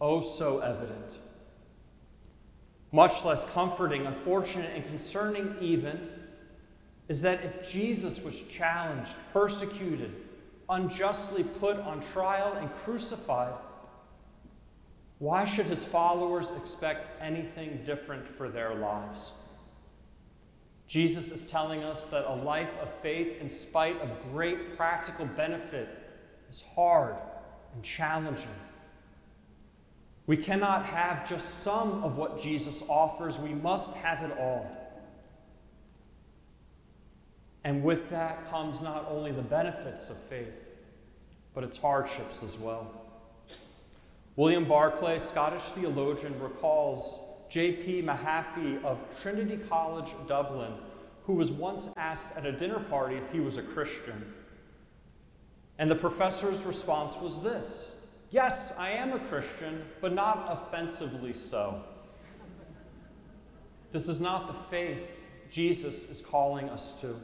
oh 0.00 0.22
so 0.22 0.60
evident. 0.60 1.18
Much 2.90 3.22
less 3.22 3.48
comforting, 3.52 4.06
unfortunate, 4.06 4.74
and 4.74 4.86
concerning, 4.86 5.54
even, 5.60 6.08
is 7.08 7.20
that 7.20 7.44
if 7.44 7.70
Jesus 7.70 8.22
was 8.22 8.40
challenged, 8.44 9.12
persecuted, 9.34 10.14
unjustly 10.70 11.42
put 11.42 11.76
on 11.78 12.00
trial, 12.00 12.54
and 12.54 12.74
crucified, 12.76 13.52
why 15.18 15.44
should 15.44 15.66
his 15.66 15.84
followers 15.84 16.52
expect 16.52 17.10
anything 17.20 17.80
different 17.84 18.28
for 18.28 18.48
their 18.48 18.74
lives? 18.74 19.32
Jesus 20.86 21.30
is 21.32 21.50
telling 21.50 21.82
us 21.84 22.06
that 22.06 22.24
a 22.24 22.34
life 22.34 22.70
of 22.80 22.92
faith, 23.02 23.40
in 23.40 23.48
spite 23.48 24.00
of 24.00 24.08
great 24.32 24.76
practical 24.76 25.26
benefit, 25.26 25.88
is 26.48 26.64
hard 26.74 27.16
and 27.74 27.82
challenging. 27.82 28.48
We 30.26 30.36
cannot 30.36 30.86
have 30.86 31.28
just 31.28 31.62
some 31.62 32.04
of 32.04 32.16
what 32.16 32.40
Jesus 32.40 32.82
offers, 32.88 33.38
we 33.38 33.54
must 33.54 33.94
have 33.94 34.22
it 34.22 34.36
all. 34.38 34.70
And 37.64 37.82
with 37.82 38.08
that 38.10 38.48
comes 38.50 38.80
not 38.80 39.06
only 39.10 39.32
the 39.32 39.42
benefits 39.42 40.10
of 40.10 40.16
faith, 40.16 40.54
but 41.54 41.64
its 41.64 41.76
hardships 41.76 42.42
as 42.42 42.56
well. 42.56 42.97
William 44.38 44.66
Barclay, 44.66 45.18
Scottish 45.18 45.62
theologian, 45.72 46.40
recalls 46.40 47.22
J.P. 47.50 48.02
Mahaffy 48.02 48.80
of 48.84 49.04
Trinity 49.20 49.56
College, 49.68 50.14
Dublin, 50.28 50.74
who 51.24 51.32
was 51.32 51.50
once 51.50 51.92
asked 51.96 52.36
at 52.36 52.46
a 52.46 52.52
dinner 52.52 52.78
party 52.78 53.16
if 53.16 53.32
he 53.32 53.40
was 53.40 53.58
a 53.58 53.62
Christian. 53.62 54.32
And 55.76 55.90
the 55.90 55.96
professor's 55.96 56.62
response 56.62 57.16
was 57.16 57.42
this 57.42 57.96
Yes, 58.30 58.78
I 58.78 58.90
am 58.90 59.12
a 59.12 59.18
Christian, 59.18 59.84
but 60.00 60.14
not 60.14 60.46
offensively 60.48 61.32
so. 61.32 61.82
This 63.90 64.08
is 64.08 64.20
not 64.20 64.46
the 64.46 64.70
faith 64.70 65.00
Jesus 65.50 66.08
is 66.08 66.20
calling 66.20 66.68
us 66.70 67.00
to. 67.00 67.20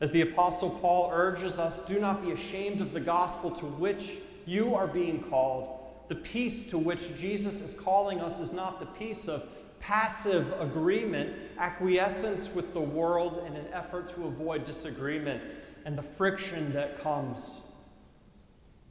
As 0.00 0.12
the 0.12 0.22
Apostle 0.22 0.70
Paul 0.70 1.10
urges 1.12 1.58
us, 1.58 1.84
do 1.84 2.00
not 2.00 2.24
be 2.24 2.30
ashamed 2.30 2.80
of 2.80 2.94
the 2.94 3.00
gospel 3.00 3.50
to 3.50 3.66
which 3.66 4.16
you 4.46 4.74
are 4.74 4.86
being 4.86 5.22
called. 5.22 5.82
The 6.08 6.14
peace 6.14 6.70
to 6.70 6.78
which 6.78 7.16
Jesus 7.16 7.60
is 7.60 7.74
calling 7.74 8.20
us 8.20 8.40
is 8.40 8.52
not 8.52 8.80
the 8.80 8.86
peace 8.86 9.28
of 9.28 9.48
passive 9.80 10.52
agreement, 10.60 11.34
acquiescence 11.58 12.52
with 12.54 12.72
the 12.72 12.80
world 12.80 13.44
in 13.46 13.56
an 13.56 13.66
effort 13.72 14.08
to 14.14 14.24
avoid 14.26 14.64
disagreement 14.64 15.42
and 15.84 15.96
the 15.96 16.02
friction 16.02 16.72
that 16.72 17.00
comes 17.00 17.60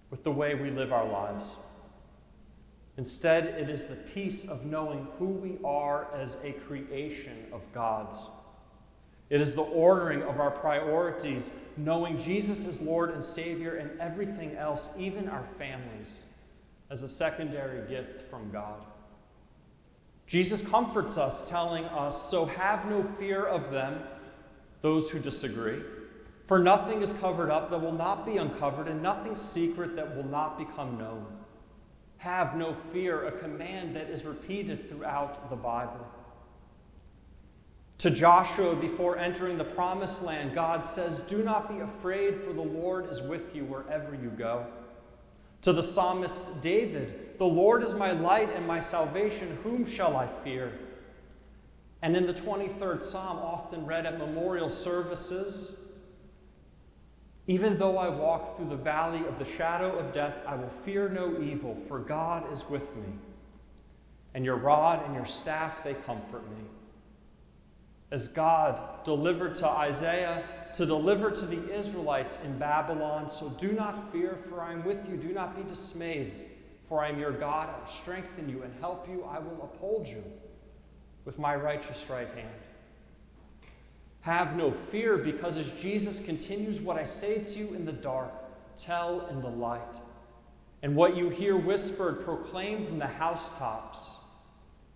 with 0.10 0.24
the 0.24 0.31
way 0.31 0.55
we 0.55 0.69
live 0.69 0.93
our 0.93 1.07
lives. 1.07 1.57
Instead, 2.98 3.45
it 3.45 3.69
is 3.69 3.86
the 3.86 3.95
peace 3.95 4.48
of 4.48 4.65
knowing 4.65 5.07
who 5.19 5.25
we 5.25 5.57
are 5.65 6.07
as 6.15 6.38
a 6.43 6.53
creation 6.53 7.45
of 7.51 7.72
God's. 7.74 8.29
It 9.29 9.41
is 9.41 9.55
the 9.55 9.63
ordering 9.63 10.22
of 10.24 10.39
our 10.39 10.51
priorities, 10.51 11.51
knowing 11.75 12.17
Jesus 12.17 12.65
is 12.65 12.79
Lord 12.79 13.10
and 13.10 13.24
Savior, 13.24 13.75
and 13.75 14.00
everything 14.00 14.55
else, 14.55 14.91
even 14.98 15.27
our 15.27 15.43
families, 15.57 16.24
as 16.89 17.04
a 17.04 17.10
secondary 17.10 17.88
gift 17.88 18.30
from 18.30 18.51
God. 18.51 18.82
Jesus 20.27 20.68
comforts 20.68 21.18
us, 21.18 21.50
telling 21.50 21.86
us, 21.86 22.30
So 22.30 22.46
have 22.46 22.89
no 22.89 23.04
fear 23.04 23.46
of 23.46 23.72
them, 23.72 24.01
those 24.82 25.10
who 25.12 25.20
disagree. 25.20 25.82
For 26.46 26.60
nothing 26.60 27.01
is 27.01 27.13
covered 27.13 27.50
up 27.50 27.70
that 27.72 27.82
will 27.82 27.92
not 27.92 28.25
be 28.25 28.38
uncovered, 28.38 28.88
and 28.88 29.01
nothing 29.01 29.36
secret 29.36 29.96
that 29.96 30.15
will 30.15 30.25
not 30.25 30.58
become 30.58 30.98
known. 30.98 31.25
Have 32.18 32.56
no 32.56 32.74
fear, 32.74 33.25
a 33.27 33.32
command 33.32 33.96
that 33.96 34.10
is 34.10 34.25
repeated 34.25 34.88
throughout 34.89 35.50
the 35.50 35.56
Bible. 35.56 36.08
To 38.00 38.10
Joshua, 38.10 38.75
before 38.75 39.18
entering 39.18 39.58
the 39.58 39.63
promised 39.63 40.22
land, 40.22 40.54
God 40.54 40.86
says, 40.86 41.20
Do 41.20 41.44
not 41.44 41.70
be 41.70 41.80
afraid, 41.80 42.38
for 42.42 42.51
the 42.51 42.62
Lord 42.62 43.10
is 43.10 43.22
with 43.22 43.56
you 43.56 43.63
wherever 43.65 44.13
you 44.13 44.30
go. 44.30 44.65
To 45.65 45.74
the 45.74 45.81
psalmist 45.81 46.62
David, 46.62 47.39
The 47.39 47.45
Lord 47.45 47.81
is 47.81 47.95
my 47.95 48.12
light 48.12 48.55
and 48.55 48.67
my 48.67 48.79
salvation. 48.79 49.57
Whom 49.63 49.84
shall 49.84 50.15
I 50.15 50.27
fear? 50.27 50.72
And 52.03 52.15
in 52.15 52.27
the 52.27 52.36
23rd 52.36 53.01
Psalm, 53.01 53.39
often 53.39 53.84
read 53.84 54.05
at 54.05 54.19
memorial 54.19 54.69
services, 54.69 55.81
even 57.48 57.79
though 57.79 57.98
I 57.98 58.10
walk 58.10 58.55
through 58.55 58.69
the 58.69 58.75
valley 58.75 59.25
of 59.25 59.39
the 59.39 59.45
shadow 59.45 59.98
of 59.98 60.13
death, 60.13 60.36
I 60.45 60.55
will 60.55 60.69
fear 60.69 61.10
no 61.10 61.41
evil, 61.41 61.74
for 61.74 61.98
God 61.98 62.53
is 62.53 62.69
with 62.69 62.95
me. 62.95 63.13
And 64.36 64.45
your 64.45 64.57
rod 64.57 65.03
and 65.03 65.15
your 65.15 65.25
staff, 65.25 65.84
they 65.84 65.95
comfort 65.95 66.48
me 66.51 66.65
as 68.12 68.27
God 68.27 69.03
delivered 69.03 69.55
to 69.55 69.67
Isaiah 69.67 70.43
to 70.75 70.86
deliver 70.86 71.32
to 71.32 71.46
the 71.46 71.74
Israelites 71.74 72.39
in 72.44 72.58
Babylon. 72.58 73.29
So 73.29 73.50
do 73.50 73.72
not 73.72 74.12
fear, 74.12 74.38
for 74.50 74.62
I 74.62 74.74
am 74.74 74.84
with 74.84 75.08
you. 75.10 75.15
Do 75.15 75.34
not 75.34 75.55
be 75.55 75.63
dismayed, 75.63 76.34
for 76.88 77.01
I 77.01 77.10
am 77.10 77.20
your 77.20 77.32
God. 77.32 77.70
I 77.70 77.79
will 77.79 77.88
strengthen 77.88 78.50
you 78.50 78.63
and 78.63 78.74
help 78.79 79.08
you. 79.10 79.24
I 79.24 79.39
will 79.39 79.63
uphold 79.63 80.08
you 80.08 80.24
with 81.24 81.39
my 81.39 81.55
righteous 81.55 82.10
right 82.10 82.27
hand. 82.27 82.50
Have 84.22 84.58
no 84.58 84.70
fear, 84.72 85.17
because 85.17 85.58
as 85.58 85.72
Jesus 85.74 86.20
continues, 86.20 86.82
what 86.82 86.98
I 86.98 87.03
say 87.03 87.44
to 87.44 87.60
you 87.60 87.74
in 87.74 87.86
the 87.86 87.94
dark, 87.94 88.32
tell 88.75 89.27
in 89.27 89.41
the 89.41 89.50
light. 89.50 89.82
And 90.82 90.96
what 90.96 91.15
you 91.15 91.29
hear 91.29 91.55
whispered, 91.55 92.25
proclaim 92.25 92.86
from 92.86 93.00
the 93.00 93.08
housetops. 93.08 94.10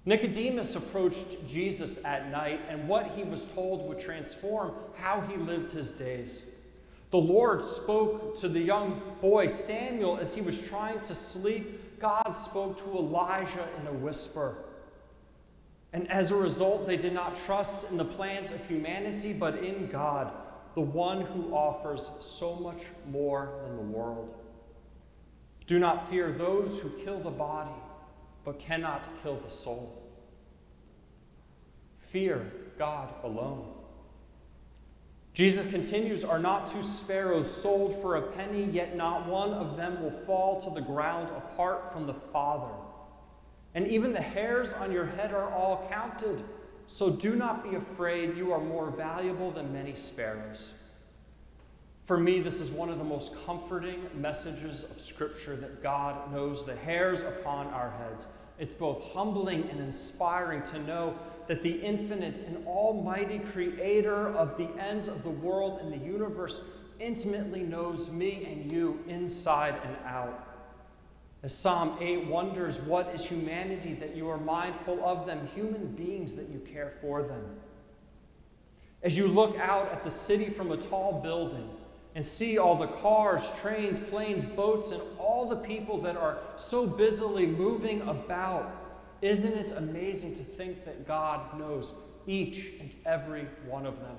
Nicodemus 0.05 0.75
approached 0.75 1.45
Jesus 1.47 2.03
at 2.05 2.31
night, 2.31 2.61
and 2.69 2.87
what 2.87 3.11
he 3.11 3.23
was 3.23 3.45
told 3.45 3.87
would 3.87 3.99
transform 3.99 4.73
how 4.97 5.21
he 5.21 5.35
lived 5.35 5.71
his 5.71 5.91
days. 5.91 6.43
The 7.11 7.17
Lord 7.17 7.63
spoke 7.63 8.37
to 8.39 8.47
the 8.47 8.59
young 8.59 9.01
boy 9.19 9.47
Samuel 9.47 10.17
as 10.17 10.35
he 10.35 10.41
was 10.41 10.61
trying 10.61 11.01
to 11.01 11.15
sleep. 11.15 11.99
God 11.99 12.33
spoke 12.33 12.77
to 12.77 12.97
Elijah 12.97 13.67
in 13.79 13.87
a 13.87 13.93
whisper. 13.93 14.57
And 15.91 16.09
as 16.11 16.31
a 16.31 16.35
result, 16.35 16.85
they 16.85 16.97
did 16.97 17.13
not 17.13 17.35
trust 17.35 17.89
in 17.89 17.97
the 17.97 18.05
plans 18.05 18.51
of 18.51 18.65
humanity, 18.67 19.33
but 19.33 19.63
in 19.63 19.87
God, 19.87 20.31
the 20.75 20.81
one 20.81 21.21
who 21.21 21.51
offers 21.51 22.11
so 22.19 22.55
much 22.55 22.83
more 23.09 23.59
than 23.65 23.75
the 23.75 23.81
world. 23.81 24.35
Do 25.65 25.79
not 25.79 26.09
fear 26.09 26.31
those 26.31 26.79
who 26.79 26.89
kill 27.03 27.19
the 27.19 27.31
body 27.31 27.71
but 28.49 28.57
cannot 28.57 29.07
kill 29.21 29.35
the 29.35 29.51
soul. 29.51 30.01
Fear 32.07 32.51
God 32.79 33.13
alone. 33.23 33.75
Jesus 35.35 35.69
continues, 35.69 36.23
Are 36.23 36.39
not 36.39 36.67
two 36.67 36.81
sparrows 36.81 37.55
sold 37.55 38.01
for 38.01 38.15
a 38.15 38.23
penny, 38.23 38.63
yet 38.63 38.95
not 38.95 39.27
one 39.27 39.53
of 39.53 39.77
them 39.77 40.01
will 40.01 40.09
fall 40.09 40.59
to 40.61 40.71
the 40.71 40.81
ground 40.81 41.29
apart 41.29 41.93
from 41.93 42.07
the 42.07 42.15
Father? 42.15 42.73
And 43.75 43.85
even 43.85 44.13
the 44.13 44.19
hairs 44.19 44.73
on 44.73 44.91
your 44.91 45.05
head 45.05 45.31
are 45.31 45.53
all 45.53 45.87
counted. 45.91 46.43
So 46.87 47.11
do 47.11 47.35
not 47.35 47.63
be 47.63 47.75
afraid, 47.75 48.35
you 48.35 48.51
are 48.51 48.59
more 48.59 48.89
valuable 48.89 49.51
than 49.51 49.71
many 49.71 49.93
sparrows. 49.93 50.71
For 52.09 52.17
me, 52.17 52.39
this 52.39 52.59
is 52.59 52.71
one 52.71 52.89
of 52.89 52.97
the 52.97 53.03
most 53.03 53.35
comforting 53.45 54.09
messages 54.15 54.83
of 54.83 54.99
Scripture 54.99 55.55
that 55.57 55.83
God 55.83 56.33
knows 56.33 56.65
the 56.65 56.75
hairs 56.75 57.21
upon 57.21 57.67
our 57.67 57.91
heads. 57.91 58.25
It's 58.59 58.75
both 58.75 59.01
humbling 59.13 59.69
and 59.69 59.79
inspiring 59.79 60.63
to 60.63 60.79
know 60.79 61.17
that 61.47 61.63
the 61.63 61.71
infinite 61.71 62.39
and 62.39 62.67
almighty 62.67 63.39
creator 63.39 64.29
of 64.29 64.57
the 64.57 64.67
ends 64.77 65.07
of 65.07 65.23
the 65.23 65.29
world 65.29 65.79
and 65.81 65.91
the 65.91 66.05
universe 66.05 66.61
intimately 66.99 67.63
knows 67.63 68.11
me 68.11 68.45
and 68.45 68.71
you 68.71 69.03
inside 69.07 69.75
and 69.85 69.95
out. 70.05 70.45
As 71.41 71.57
Psalm 71.57 71.97
8 72.01 72.27
wonders, 72.27 72.81
what 72.81 73.13
is 73.13 73.25
humanity 73.25 73.93
that 73.93 74.13
you 74.13 74.29
are 74.29 74.37
mindful 74.37 75.03
of 75.05 75.25
them, 75.25 75.47
human 75.55 75.87
beings 75.87 76.35
that 76.35 76.49
you 76.49 76.59
care 76.59 76.91
for 77.01 77.23
them? 77.23 77.55
As 79.01 79.17
you 79.17 79.29
look 79.29 79.57
out 79.57 79.89
at 79.93 80.03
the 80.03 80.11
city 80.11 80.49
from 80.49 80.71
a 80.71 80.77
tall 80.77 81.21
building 81.21 81.69
and 82.19 82.25
see 82.25 82.57
all 82.57 82.75
the 82.75 82.85
cars, 82.85 83.49
trains, 83.61 83.97
planes, 83.97 84.43
boats, 84.43 84.91
and 84.91 85.01
all 85.17 85.47
the 85.47 85.55
people 85.55 86.01
that 86.01 86.17
are 86.17 86.37
so 86.57 86.85
busily 86.85 87.45
moving 87.45 88.01
about, 88.01 88.75
isn't 89.21 89.53
it 89.53 89.71
amazing 89.71 90.35
to 90.35 90.43
think 90.43 90.83
that 90.83 91.07
God 91.07 91.57
knows 91.57 91.93
each 92.27 92.73
and 92.81 92.93
every 93.05 93.47
one 93.65 93.85
of 93.85 94.01
them? 94.01 94.17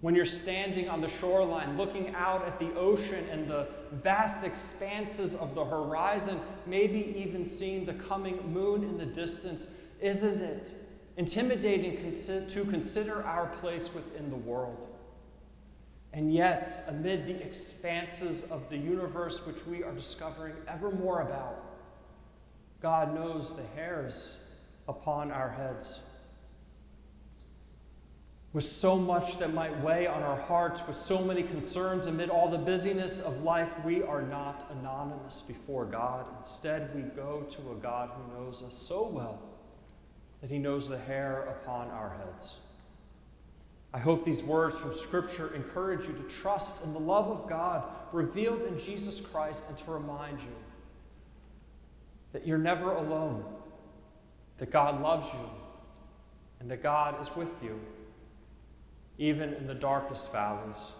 When 0.00 0.16
you're 0.16 0.24
standing 0.24 0.88
on 0.88 1.00
the 1.00 1.06
shoreline 1.06 1.76
looking 1.76 2.12
out 2.16 2.44
at 2.44 2.58
the 2.58 2.74
ocean 2.74 3.24
and 3.30 3.46
the 3.46 3.68
vast 3.92 4.42
expanses 4.42 5.36
of 5.36 5.54
the 5.54 5.64
horizon, 5.64 6.40
maybe 6.66 7.14
even 7.24 7.46
seeing 7.46 7.86
the 7.86 7.94
coming 7.94 8.52
moon 8.52 8.82
in 8.82 8.98
the 8.98 9.06
distance, 9.06 9.68
isn't 10.00 10.40
it 10.42 10.72
intimidating 11.16 12.12
to 12.48 12.64
consider 12.64 13.22
our 13.22 13.46
place 13.60 13.94
within 13.94 14.28
the 14.28 14.36
world? 14.36 14.88
And 16.16 16.34
yet, 16.34 16.84
amid 16.88 17.26
the 17.26 17.40
expanses 17.40 18.42
of 18.44 18.68
the 18.70 18.76
universe 18.76 19.46
which 19.46 19.64
we 19.66 19.84
are 19.84 19.92
discovering 19.92 20.54
ever 20.66 20.90
more 20.90 21.20
about, 21.20 21.62
God 22.82 23.14
knows 23.14 23.54
the 23.54 23.62
hairs 23.76 24.36
upon 24.88 25.30
our 25.30 25.50
heads 25.50 26.00
with 28.56 28.64
so 28.64 28.96
much 28.96 29.38
that 29.38 29.52
might 29.52 29.82
weigh 29.82 30.06
on 30.06 30.22
our 30.22 30.38
hearts, 30.38 30.82
with 30.86 30.96
so 30.96 31.22
many 31.22 31.42
concerns 31.42 32.06
amid 32.06 32.30
all 32.30 32.48
the 32.48 32.56
busyness 32.56 33.20
of 33.20 33.42
life, 33.42 33.70
we 33.84 34.02
are 34.02 34.22
not 34.22 34.74
anonymous 34.80 35.42
before 35.42 35.84
God. 35.84 36.24
Instead, 36.38 36.88
we 36.94 37.02
go 37.02 37.42
to 37.50 37.72
a 37.72 37.74
God 37.74 38.12
who 38.16 38.32
knows 38.32 38.62
us 38.62 38.74
so 38.74 39.08
well 39.08 39.42
that 40.40 40.48
he 40.48 40.58
knows 40.58 40.88
the 40.88 40.96
hair 40.96 41.42
upon 41.60 41.90
our 41.90 42.16
heads. 42.16 42.56
I 43.92 43.98
hope 43.98 44.24
these 44.24 44.42
words 44.42 44.78
from 44.78 44.92
Scripture 44.92 45.54
encourage 45.54 46.06
you 46.06 46.14
to 46.14 46.22
trust 46.22 46.84
in 46.84 46.92
the 46.92 46.98
love 46.98 47.28
of 47.28 47.48
God 47.48 47.84
revealed 48.12 48.62
in 48.62 48.78
Jesus 48.78 49.20
Christ 49.20 49.64
and 49.68 49.78
to 49.78 49.90
remind 49.90 50.40
you 50.40 50.54
that 52.32 52.46
you're 52.46 52.58
never 52.58 52.92
alone, 52.92 53.44
that 54.58 54.70
God 54.70 55.00
loves 55.00 55.32
you, 55.32 55.50
and 56.60 56.70
that 56.70 56.82
God 56.82 57.20
is 57.20 57.34
with 57.34 57.62
you 57.62 57.80
even 59.18 59.54
in 59.54 59.66
the 59.66 59.74
darkest 59.74 60.32
valleys. 60.32 60.92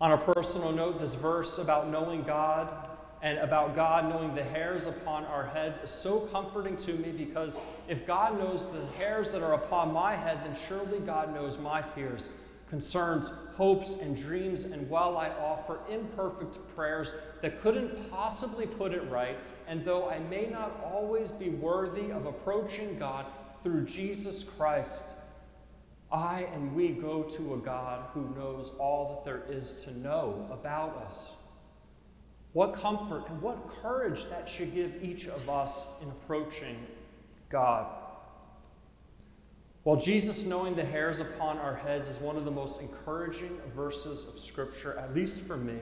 On 0.00 0.12
a 0.12 0.18
personal 0.18 0.72
note, 0.72 1.00
this 1.00 1.14
verse 1.14 1.58
about 1.58 1.88
knowing 1.88 2.22
God 2.22 2.89
and 3.22 3.38
about 3.38 3.76
God 3.76 4.08
knowing 4.08 4.34
the 4.34 4.42
hairs 4.42 4.86
upon 4.86 5.24
our 5.24 5.46
heads 5.46 5.78
is 5.80 5.90
so 5.90 6.20
comforting 6.20 6.76
to 6.78 6.94
me 6.94 7.12
because 7.12 7.58
if 7.86 8.06
God 8.06 8.38
knows 8.38 8.70
the 8.70 8.84
hairs 8.98 9.30
that 9.32 9.42
are 9.42 9.52
upon 9.52 9.92
my 9.92 10.16
head, 10.16 10.40
then 10.42 10.56
surely 10.68 11.00
God 11.00 11.34
knows 11.34 11.58
my 11.58 11.82
fears, 11.82 12.30
concerns, 12.70 13.30
hopes, 13.56 13.94
and 14.00 14.16
dreams. 14.16 14.64
And 14.64 14.88
while 14.88 15.18
I 15.18 15.28
offer 15.28 15.80
imperfect 15.90 16.58
prayers 16.74 17.12
that 17.42 17.60
couldn't 17.60 18.10
possibly 18.10 18.66
put 18.66 18.94
it 18.94 19.02
right, 19.10 19.36
and 19.66 19.84
though 19.84 20.08
I 20.08 20.18
may 20.18 20.46
not 20.46 20.80
always 20.82 21.30
be 21.30 21.50
worthy 21.50 22.10
of 22.10 22.24
approaching 22.24 22.98
God 22.98 23.26
through 23.62 23.84
Jesus 23.84 24.42
Christ, 24.42 25.04
I 26.10 26.48
and 26.54 26.74
we 26.74 26.88
go 26.88 27.22
to 27.24 27.54
a 27.54 27.58
God 27.58 28.06
who 28.14 28.34
knows 28.34 28.72
all 28.78 29.10
that 29.10 29.24
there 29.24 29.54
is 29.54 29.84
to 29.84 29.96
know 29.98 30.48
about 30.50 30.96
us. 31.06 31.30
What 32.52 32.74
comfort 32.74 33.28
and 33.28 33.40
what 33.40 33.80
courage 33.82 34.24
that 34.30 34.48
should 34.48 34.74
give 34.74 35.02
each 35.02 35.26
of 35.26 35.48
us 35.48 35.86
in 36.02 36.08
approaching 36.08 36.76
God. 37.48 37.86
While 39.82 39.96
Jesus 39.96 40.44
knowing 40.44 40.74
the 40.74 40.84
hairs 40.84 41.20
upon 41.20 41.58
our 41.58 41.76
heads 41.76 42.08
is 42.08 42.18
one 42.18 42.36
of 42.36 42.44
the 42.44 42.50
most 42.50 42.80
encouraging 42.80 43.58
verses 43.74 44.26
of 44.26 44.38
Scripture, 44.38 44.98
at 44.98 45.14
least 45.14 45.42
for 45.42 45.56
me, 45.56 45.78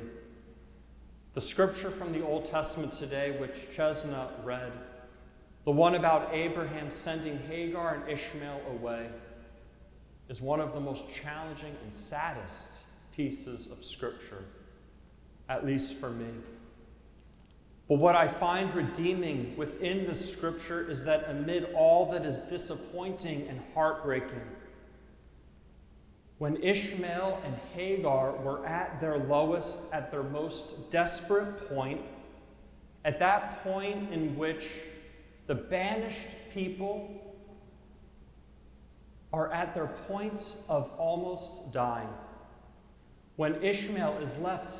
the 1.35 1.41
scripture 1.41 1.91
from 1.91 2.13
the 2.13 2.25
Old 2.25 2.45
Testament 2.45 2.93
today, 2.95 3.37
which 3.39 3.69
Chesna 3.71 4.29
read, 4.45 4.73
the 5.65 5.71
one 5.71 5.95
about 5.95 6.35
Abraham 6.35 6.91
sending 6.91 7.39
Hagar 7.47 7.95
and 7.95 8.09
Ishmael 8.09 8.61
away, 8.71 9.09
is 10.29 10.41
one 10.41 10.61
of 10.61 10.75
the 10.75 10.81
most 10.81 11.05
challenging 11.11 11.77
and 11.83 11.93
saddest 11.93 12.69
pieces 13.15 13.71
of 13.71 13.85
Scripture, 13.85 14.45
at 15.49 15.65
least 15.65 15.95
for 15.95 16.11
me. 16.11 16.27
But 17.88 17.98
what 17.98 18.14
I 18.14 18.29
find 18.29 18.74
redeeming 18.74 19.57
within 19.57 20.07
the 20.07 20.14
Scripture 20.14 20.88
is 20.88 21.05
that 21.05 21.29
amid 21.29 21.72
all 21.74 22.12
that 22.12 22.27
is 22.27 22.38
disappointing 22.38 23.48
and 23.48 23.61
heartbreaking, 23.74 24.42
when 26.37 26.62
Ishmael 26.62 27.40
and 27.44 27.57
Hagar 27.74 28.33
were 28.33 28.64
at 28.66 29.01
their 29.01 29.18
lowest, 29.18 29.92
at 29.92 30.11
their 30.11 30.22
most 30.22 30.90
desperate 30.90 31.68
point, 31.68 32.03
at 33.05 33.18
that 33.18 33.64
point 33.64 34.12
in 34.12 34.37
which 34.37 34.68
the 35.46 35.55
banished 35.55 36.29
people 36.53 37.09
are 39.33 39.51
at 39.51 39.74
their 39.74 39.87
point 39.87 40.57
of 40.68 40.90
almost 40.98 41.72
dying. 41.72 42.09
When 43.37 43.62
Ishmael 43.62 44.18
is 44.18 44.37
left 44.38 44.74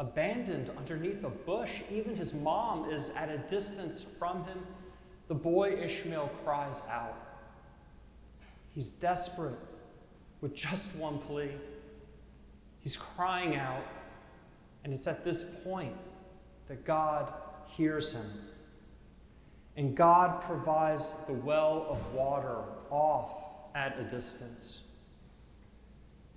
abandoned 0.00 0.70
underneath 0.78 1.22
a 1.24 1.28
bush, 1.28 1.82
even 1.90 2.16
his 2.16 2.32
mom 2.32 2.90
is 2.90 3.10
at 3.10 3.28
a 3.28 3.36
distance 3.36 4.02
from 4.02 4.42
him, 4.44 4.58
the 5.28 5.34
boy 5.34 5.78
Ishmael 5.78 6.30
cries 6.42 6.82
out. 6.90 7.16
He's 8.70 8.92
desperate 8.92 9.58
with 10.40 10.54
just 10.54 10.96
one 10.96 11.18
plea. 11.18 11.50
He's 12.80 12.96
crying 12.96 13.56
out, 13.56 13.84
and 14.84 14.94
it's 14.94 15.06
at 15.06 15.22
this 15.22 15.44
point 15.62 15.94
that 16.68 16.86
God 16.86 17.30
hears 17.66 18.12
him. 18.12 18.26
And 19.76 19.94
God 19.94 20.40
provides 20.40 21.14
the 21.26 21.34
well 21.34 21.86
of 21.90 22.14
water 22.14 22.56
off 22.88 23.34
at 23.74 23.98
a 24.00 24.04
distance. 24.04 24.80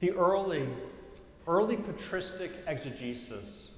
The 0.01 0.11
early, 0.11 0.67
early 1.47 1.75
patristic 1.75 2.51
exegesis, 2.67 3.71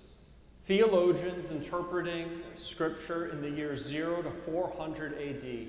theologians 0.66 1.52
interpreting 1.52 2.42
scripture 2.54 3.28
in 3.28 3.42
the 3.42 3.50
years 3.50 3.84
0 3.86 4.22
to 4.24 4.32
400 4.32 5.14
AD, 5.20 5.68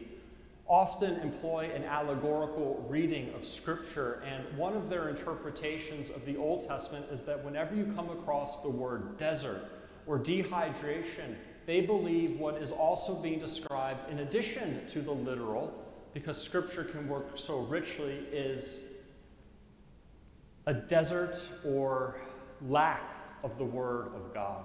often 0.69 1.17
employ 1.21 1.71
an 1.75 1.85
allegorical 1.85 2.85
reading 2.89 3.33
of 3.35 3.45
Scripture, 3.45 4.21
and 4.27 4.59
one 4.59 4.75
of 4.75 4.89
their 4.89 5.09
interpretations 5.09 6.11
of 6.11 6.25
the 6.27 6.37
Old 6.37 6.67
Testament 6.67 7.07
is 7.11 7.25
that 7.25 7.45
whenever 7.45 7.75
you 7.75 7.93
come 7.95 8.11
across 8.11 8.63
the 8.63 8.69
word 8.69 9.17
desert 9.17 9.63
or 10.07 10.19
dehydration, 10.19 11.37
they 11.67 11.81
believe 11.81 12.39
what 12.39 12.61
is 12.61 12.73
also 12.73 13.15
being 13.15 13.39
described, 13.39 14.11
in 14.11 14.21
addition 14.21 14.87
to 14.89 15.01
the 15.01 15.13
literal, 15.13 15.73
because 16.15 16.41
Scripture 16.43 16.85
can 16.85 17.09
work 17.09 17.39
so 17.39 17.61
richly, 17.61 18.25
is 18.33 18.85
a 20.67 20.75
desert 20.75 21.39
or 21.65 22.21
lack 22.61 23.03
of 23.45 23.57
the 23.59 23.65
Word 23.65 24.09
of 24.15 24.35
God. 24.35 24.65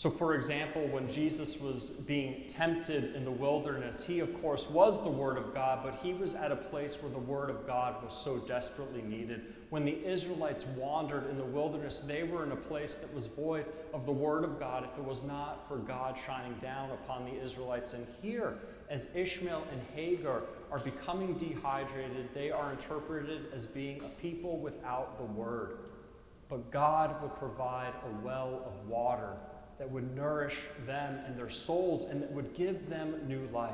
So, 0.00 0.08
for 0.08 0.34
example, 0.34 0.86
when 0.86 1.06
Jesus 1.10 1.60
was 1.60 1.90
being 1.90 2.44
tempted 2.48 3.14
in 3.14 3.22
the 3.22 3.30
wilderness, 3.30 4.02
he, 4.02 4.20
of 4.20 4.40
course, 4.40 4.66
was 4.70 5.02
the 5.02 5.10
Word 5.10 5.36
of 5.36 5.52
God, 5.52 5.80
but 5.84 6.00
he 6.02 6.14
was 6.14 6.34
at 6.34 6.50
a 6.50 6.56
place 6.56 7.02
where 7.02 7.12
the 7.12 7.18
Word 7.18 7.50
of 7.50 7.66
God 7.66 8.02
was 8.02 8.14
so 8.14 8.38
desperately 8.38 9.02
needed. 9.02 9.42
When 9.68 9.84
the 9.84 10.02
Israelites 10.02 10.64
wandered 10.64 11.28
in 11.28 11.36
the 11.36 11.44
wilderness, 11.44 12.00
they 12.00 12.22
were 12.22 12.44
in 12.44 12.52
a 12.52 12.56
place 12.56 12.96
that 12.96 13.14
was 13.14 13.26
void 13.26 13.66
of 13.92 14.06
the 14.06 14.12
Word 14.12 14.42
of 14.42 14.58
God 14.58 14.88
if 14.90 14.98
it 14.98 15.04
was 15.04 15.22
not 15.22 15.68
for 15.68 15.76
God 15.76 16.16
shining 16.24 16.54
down 16.62 16.90
upon 16.92 17.26
the 17.26 17.38
Israelites. 17.38 17.92
And 17.92 18.06
here, 18.22 18.54
as 18.88 19.10
Ishmael 19.14 19.66
and 19.70 19.82
Hagar 19.94 20.44
are 20.72 20.78
becoming 20.78 21.34
dehydrated, 21.34 22.30
they 22.32 22.50
are 22.50 22.72
interpreted 22.72 23.52
as 23.52 23.66
being 23.66 24.02
a 24.02 24.08
people 24.22 24.56
without 24.56 25.18
the 25.18 25.24
Word. 25.24 25.76
But 26.48 26.70
God 26.70 27.20
would 27.20 27.36
provide 27.36 27.92
a 28.02 28.24
well 28.24 28.62
of 28.64 28.88
water 28.88 29.36
that 29.80 29.90
would 29.90 30.14
nourish 30.14 30.60
them 30.86 31.18
and 31.26 31.36
their 31.38 31.48
souls 31.48 32.04
and 32.04 32.22
that 32.22 32.30
would 32.30 32.52
give 32.54 32.90
them 32.90 33.14
new 33.26 33.48
life. 33.50 33.72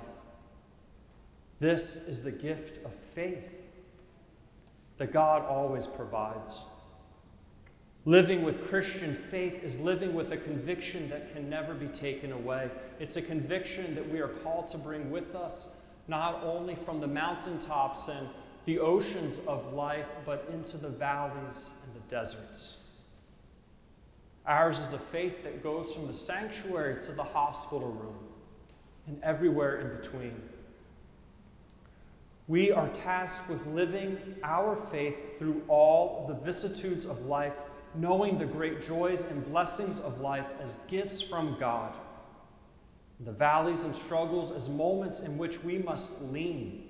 This 1.59 1.97
is 1.97 2.23
the 2.23 2.31
gift 2.31 2.83
of 2.85 2.95
faith 2.95 3.51
that 4.99 5.13
God 5.13 5.43
always 5.43 5.85
provides. 5.85 6.63
Living 8.05 8.45
with 8.45 8.69
Christian 8.69 9.17
faith 9.17 9.65
is 9.65 9.81
living 9.81 10.15
with 10.15 10.31
a 10.31 10.37
conviction 10.37 11.11
that 11.11 11.33
can 11.35 11.51
never 11.51 11.75
be 11.75 11.89
taken 11.89 12.31
away. 12.31 12.71
It's 13.01 13.17
a 13.17 13.23
conviction 13.23 13.97
that 13.97 14.09
we 14.09 14.21
are 14.21 14.29
called 14.29 14.69
to 14.69 14.79
bring 14.79 15.11
with 15.11 15.35
us, 15.35 15.71
not 16.07 16.41
only 16.45 16.77
from 16.77 17.01
the 17.01 17.09
mountaintops 17.09 18.07
and 18.07 18.29
the 18.65 18.79
oceans 18.79 19.41
of 19.49 19.73
life, 19.73 20.09
but 20.25 20.49
into 20.53 20.77
the 20.77 20.89
valleys 20.89 21.71
and 21.85 21.97
the 21.97 22.09
deserts. 22.09 22.77
Ours 24.47 24.79
is 24.79 24.93
a 24.93 24.99
faith 24.99 25.43
that 25.43 25.63
goes 25.63 25.93
from 25.93 26.07
the 26.07 26.15
sanctuary 26.15 27.01
to 27.03 27.13
the 27.13 27.25
hospital 27.25 27.91
room 27.91 28.19
and 29.07 29.21
everywhere 29.23 29.81
in 29.81 29.97
between. 29.97 30.41
We 32.49 32.71
are 32.71 32.89
tasked 32.91 33.49
with 33.49 33.67
living 33.67 34.19
our 34.45 34.77
faith 34.77 35.37
through 35.39 35.65
all 35.67 36.27
the 36.29 36.35
vicissitudes 36.35 37.05
of 37.05 37.27
life, 37.27 37.57
knowing 37.97 38.39
the 38.39 38.47
great 38.47 38.81
joys 38.81 39.25
and 39.25 39.45
blessings 39.45 39.99
of 39.99 40.21
life 40.21 40.47
as 40.61 40.79
gifts 40.87 41.21
from 41.21 41.57
God, 41.59 41.93
the 43.19 43.33
valleys 43.33 43.83
and 43.83 43.97
struggles 43.97 44.53
as 44.53 44.69
moments 44.69 45.21
in 45.21 45.39
which 45.39 45.65
we 45.65 45.79
must 45.79 46.21
lean 46.23 46.89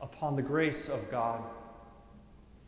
upon 0.00 0.36
the 0.36 0.42
grace 0.42 0.88
of 0.88 1.10
God. 1.10 1.42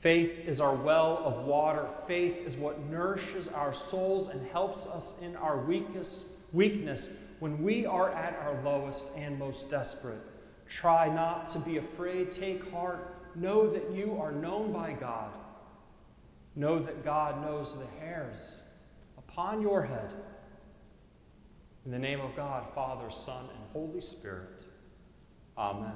Faith 0.01 0.47
is 0.47 0.61
our 0.61 0.75
well 0.75 1.23
of 1.25 1.45
water. 1.45 1.89
Faith 2.07 2.47
is 2.47 2.57
what 2.57 2.79
nourishes 2.91 3.49
our 3.49 3.73
souls 3.73 4.29
and 4.29 4.47
helps 4.49 4.87
us 4.87 5.19
in 5.23 5.35
our 5.37 5.59
weakest, 5.59 6.29
weakness 6.53 7.11
when 7.39 7.63
we 7.63 7.87
are 7.87 8.11
at 8.13 8.39
our 8.39 8.63
lowest 8.63 9.11
and 9.17 9.39
most 9.39 9.71
desperate. 9.71 10.21
Try 10.69 11.09
not 11.13 11.49
to 11.49 11.59
be 11.59 11.79
afraid. 11.79 12.31
Take 12.31 12.71
heart. 12.71 13.15
Know 13.35 13.69
that 13.69 13.91
you 13.93 14.19
are 14.21 14.33
known 14.33 14.73
by 14.73 14.93
God. 14.93 15.33
Know 16.55 16.79
that 16.79 17.05
God 17.05 17.43
knows 17.43 17.77
the 17.77 17.87
hairs 18.01 18.59
upon 19.19 19.61
your 19.61 19.83
head. 19.83 20.15
In 21.85 21.91
the 21.91 21.99
name 21.99 22.21
of 22.21 22.35
God, 22.35 22.67
Father, 22.75 23.11
Son, 23.11 23.45
and 23.45 23.65
Holy 23.73 24.01
Spirit. 24.01 24.65
Amen. 25.57 25.93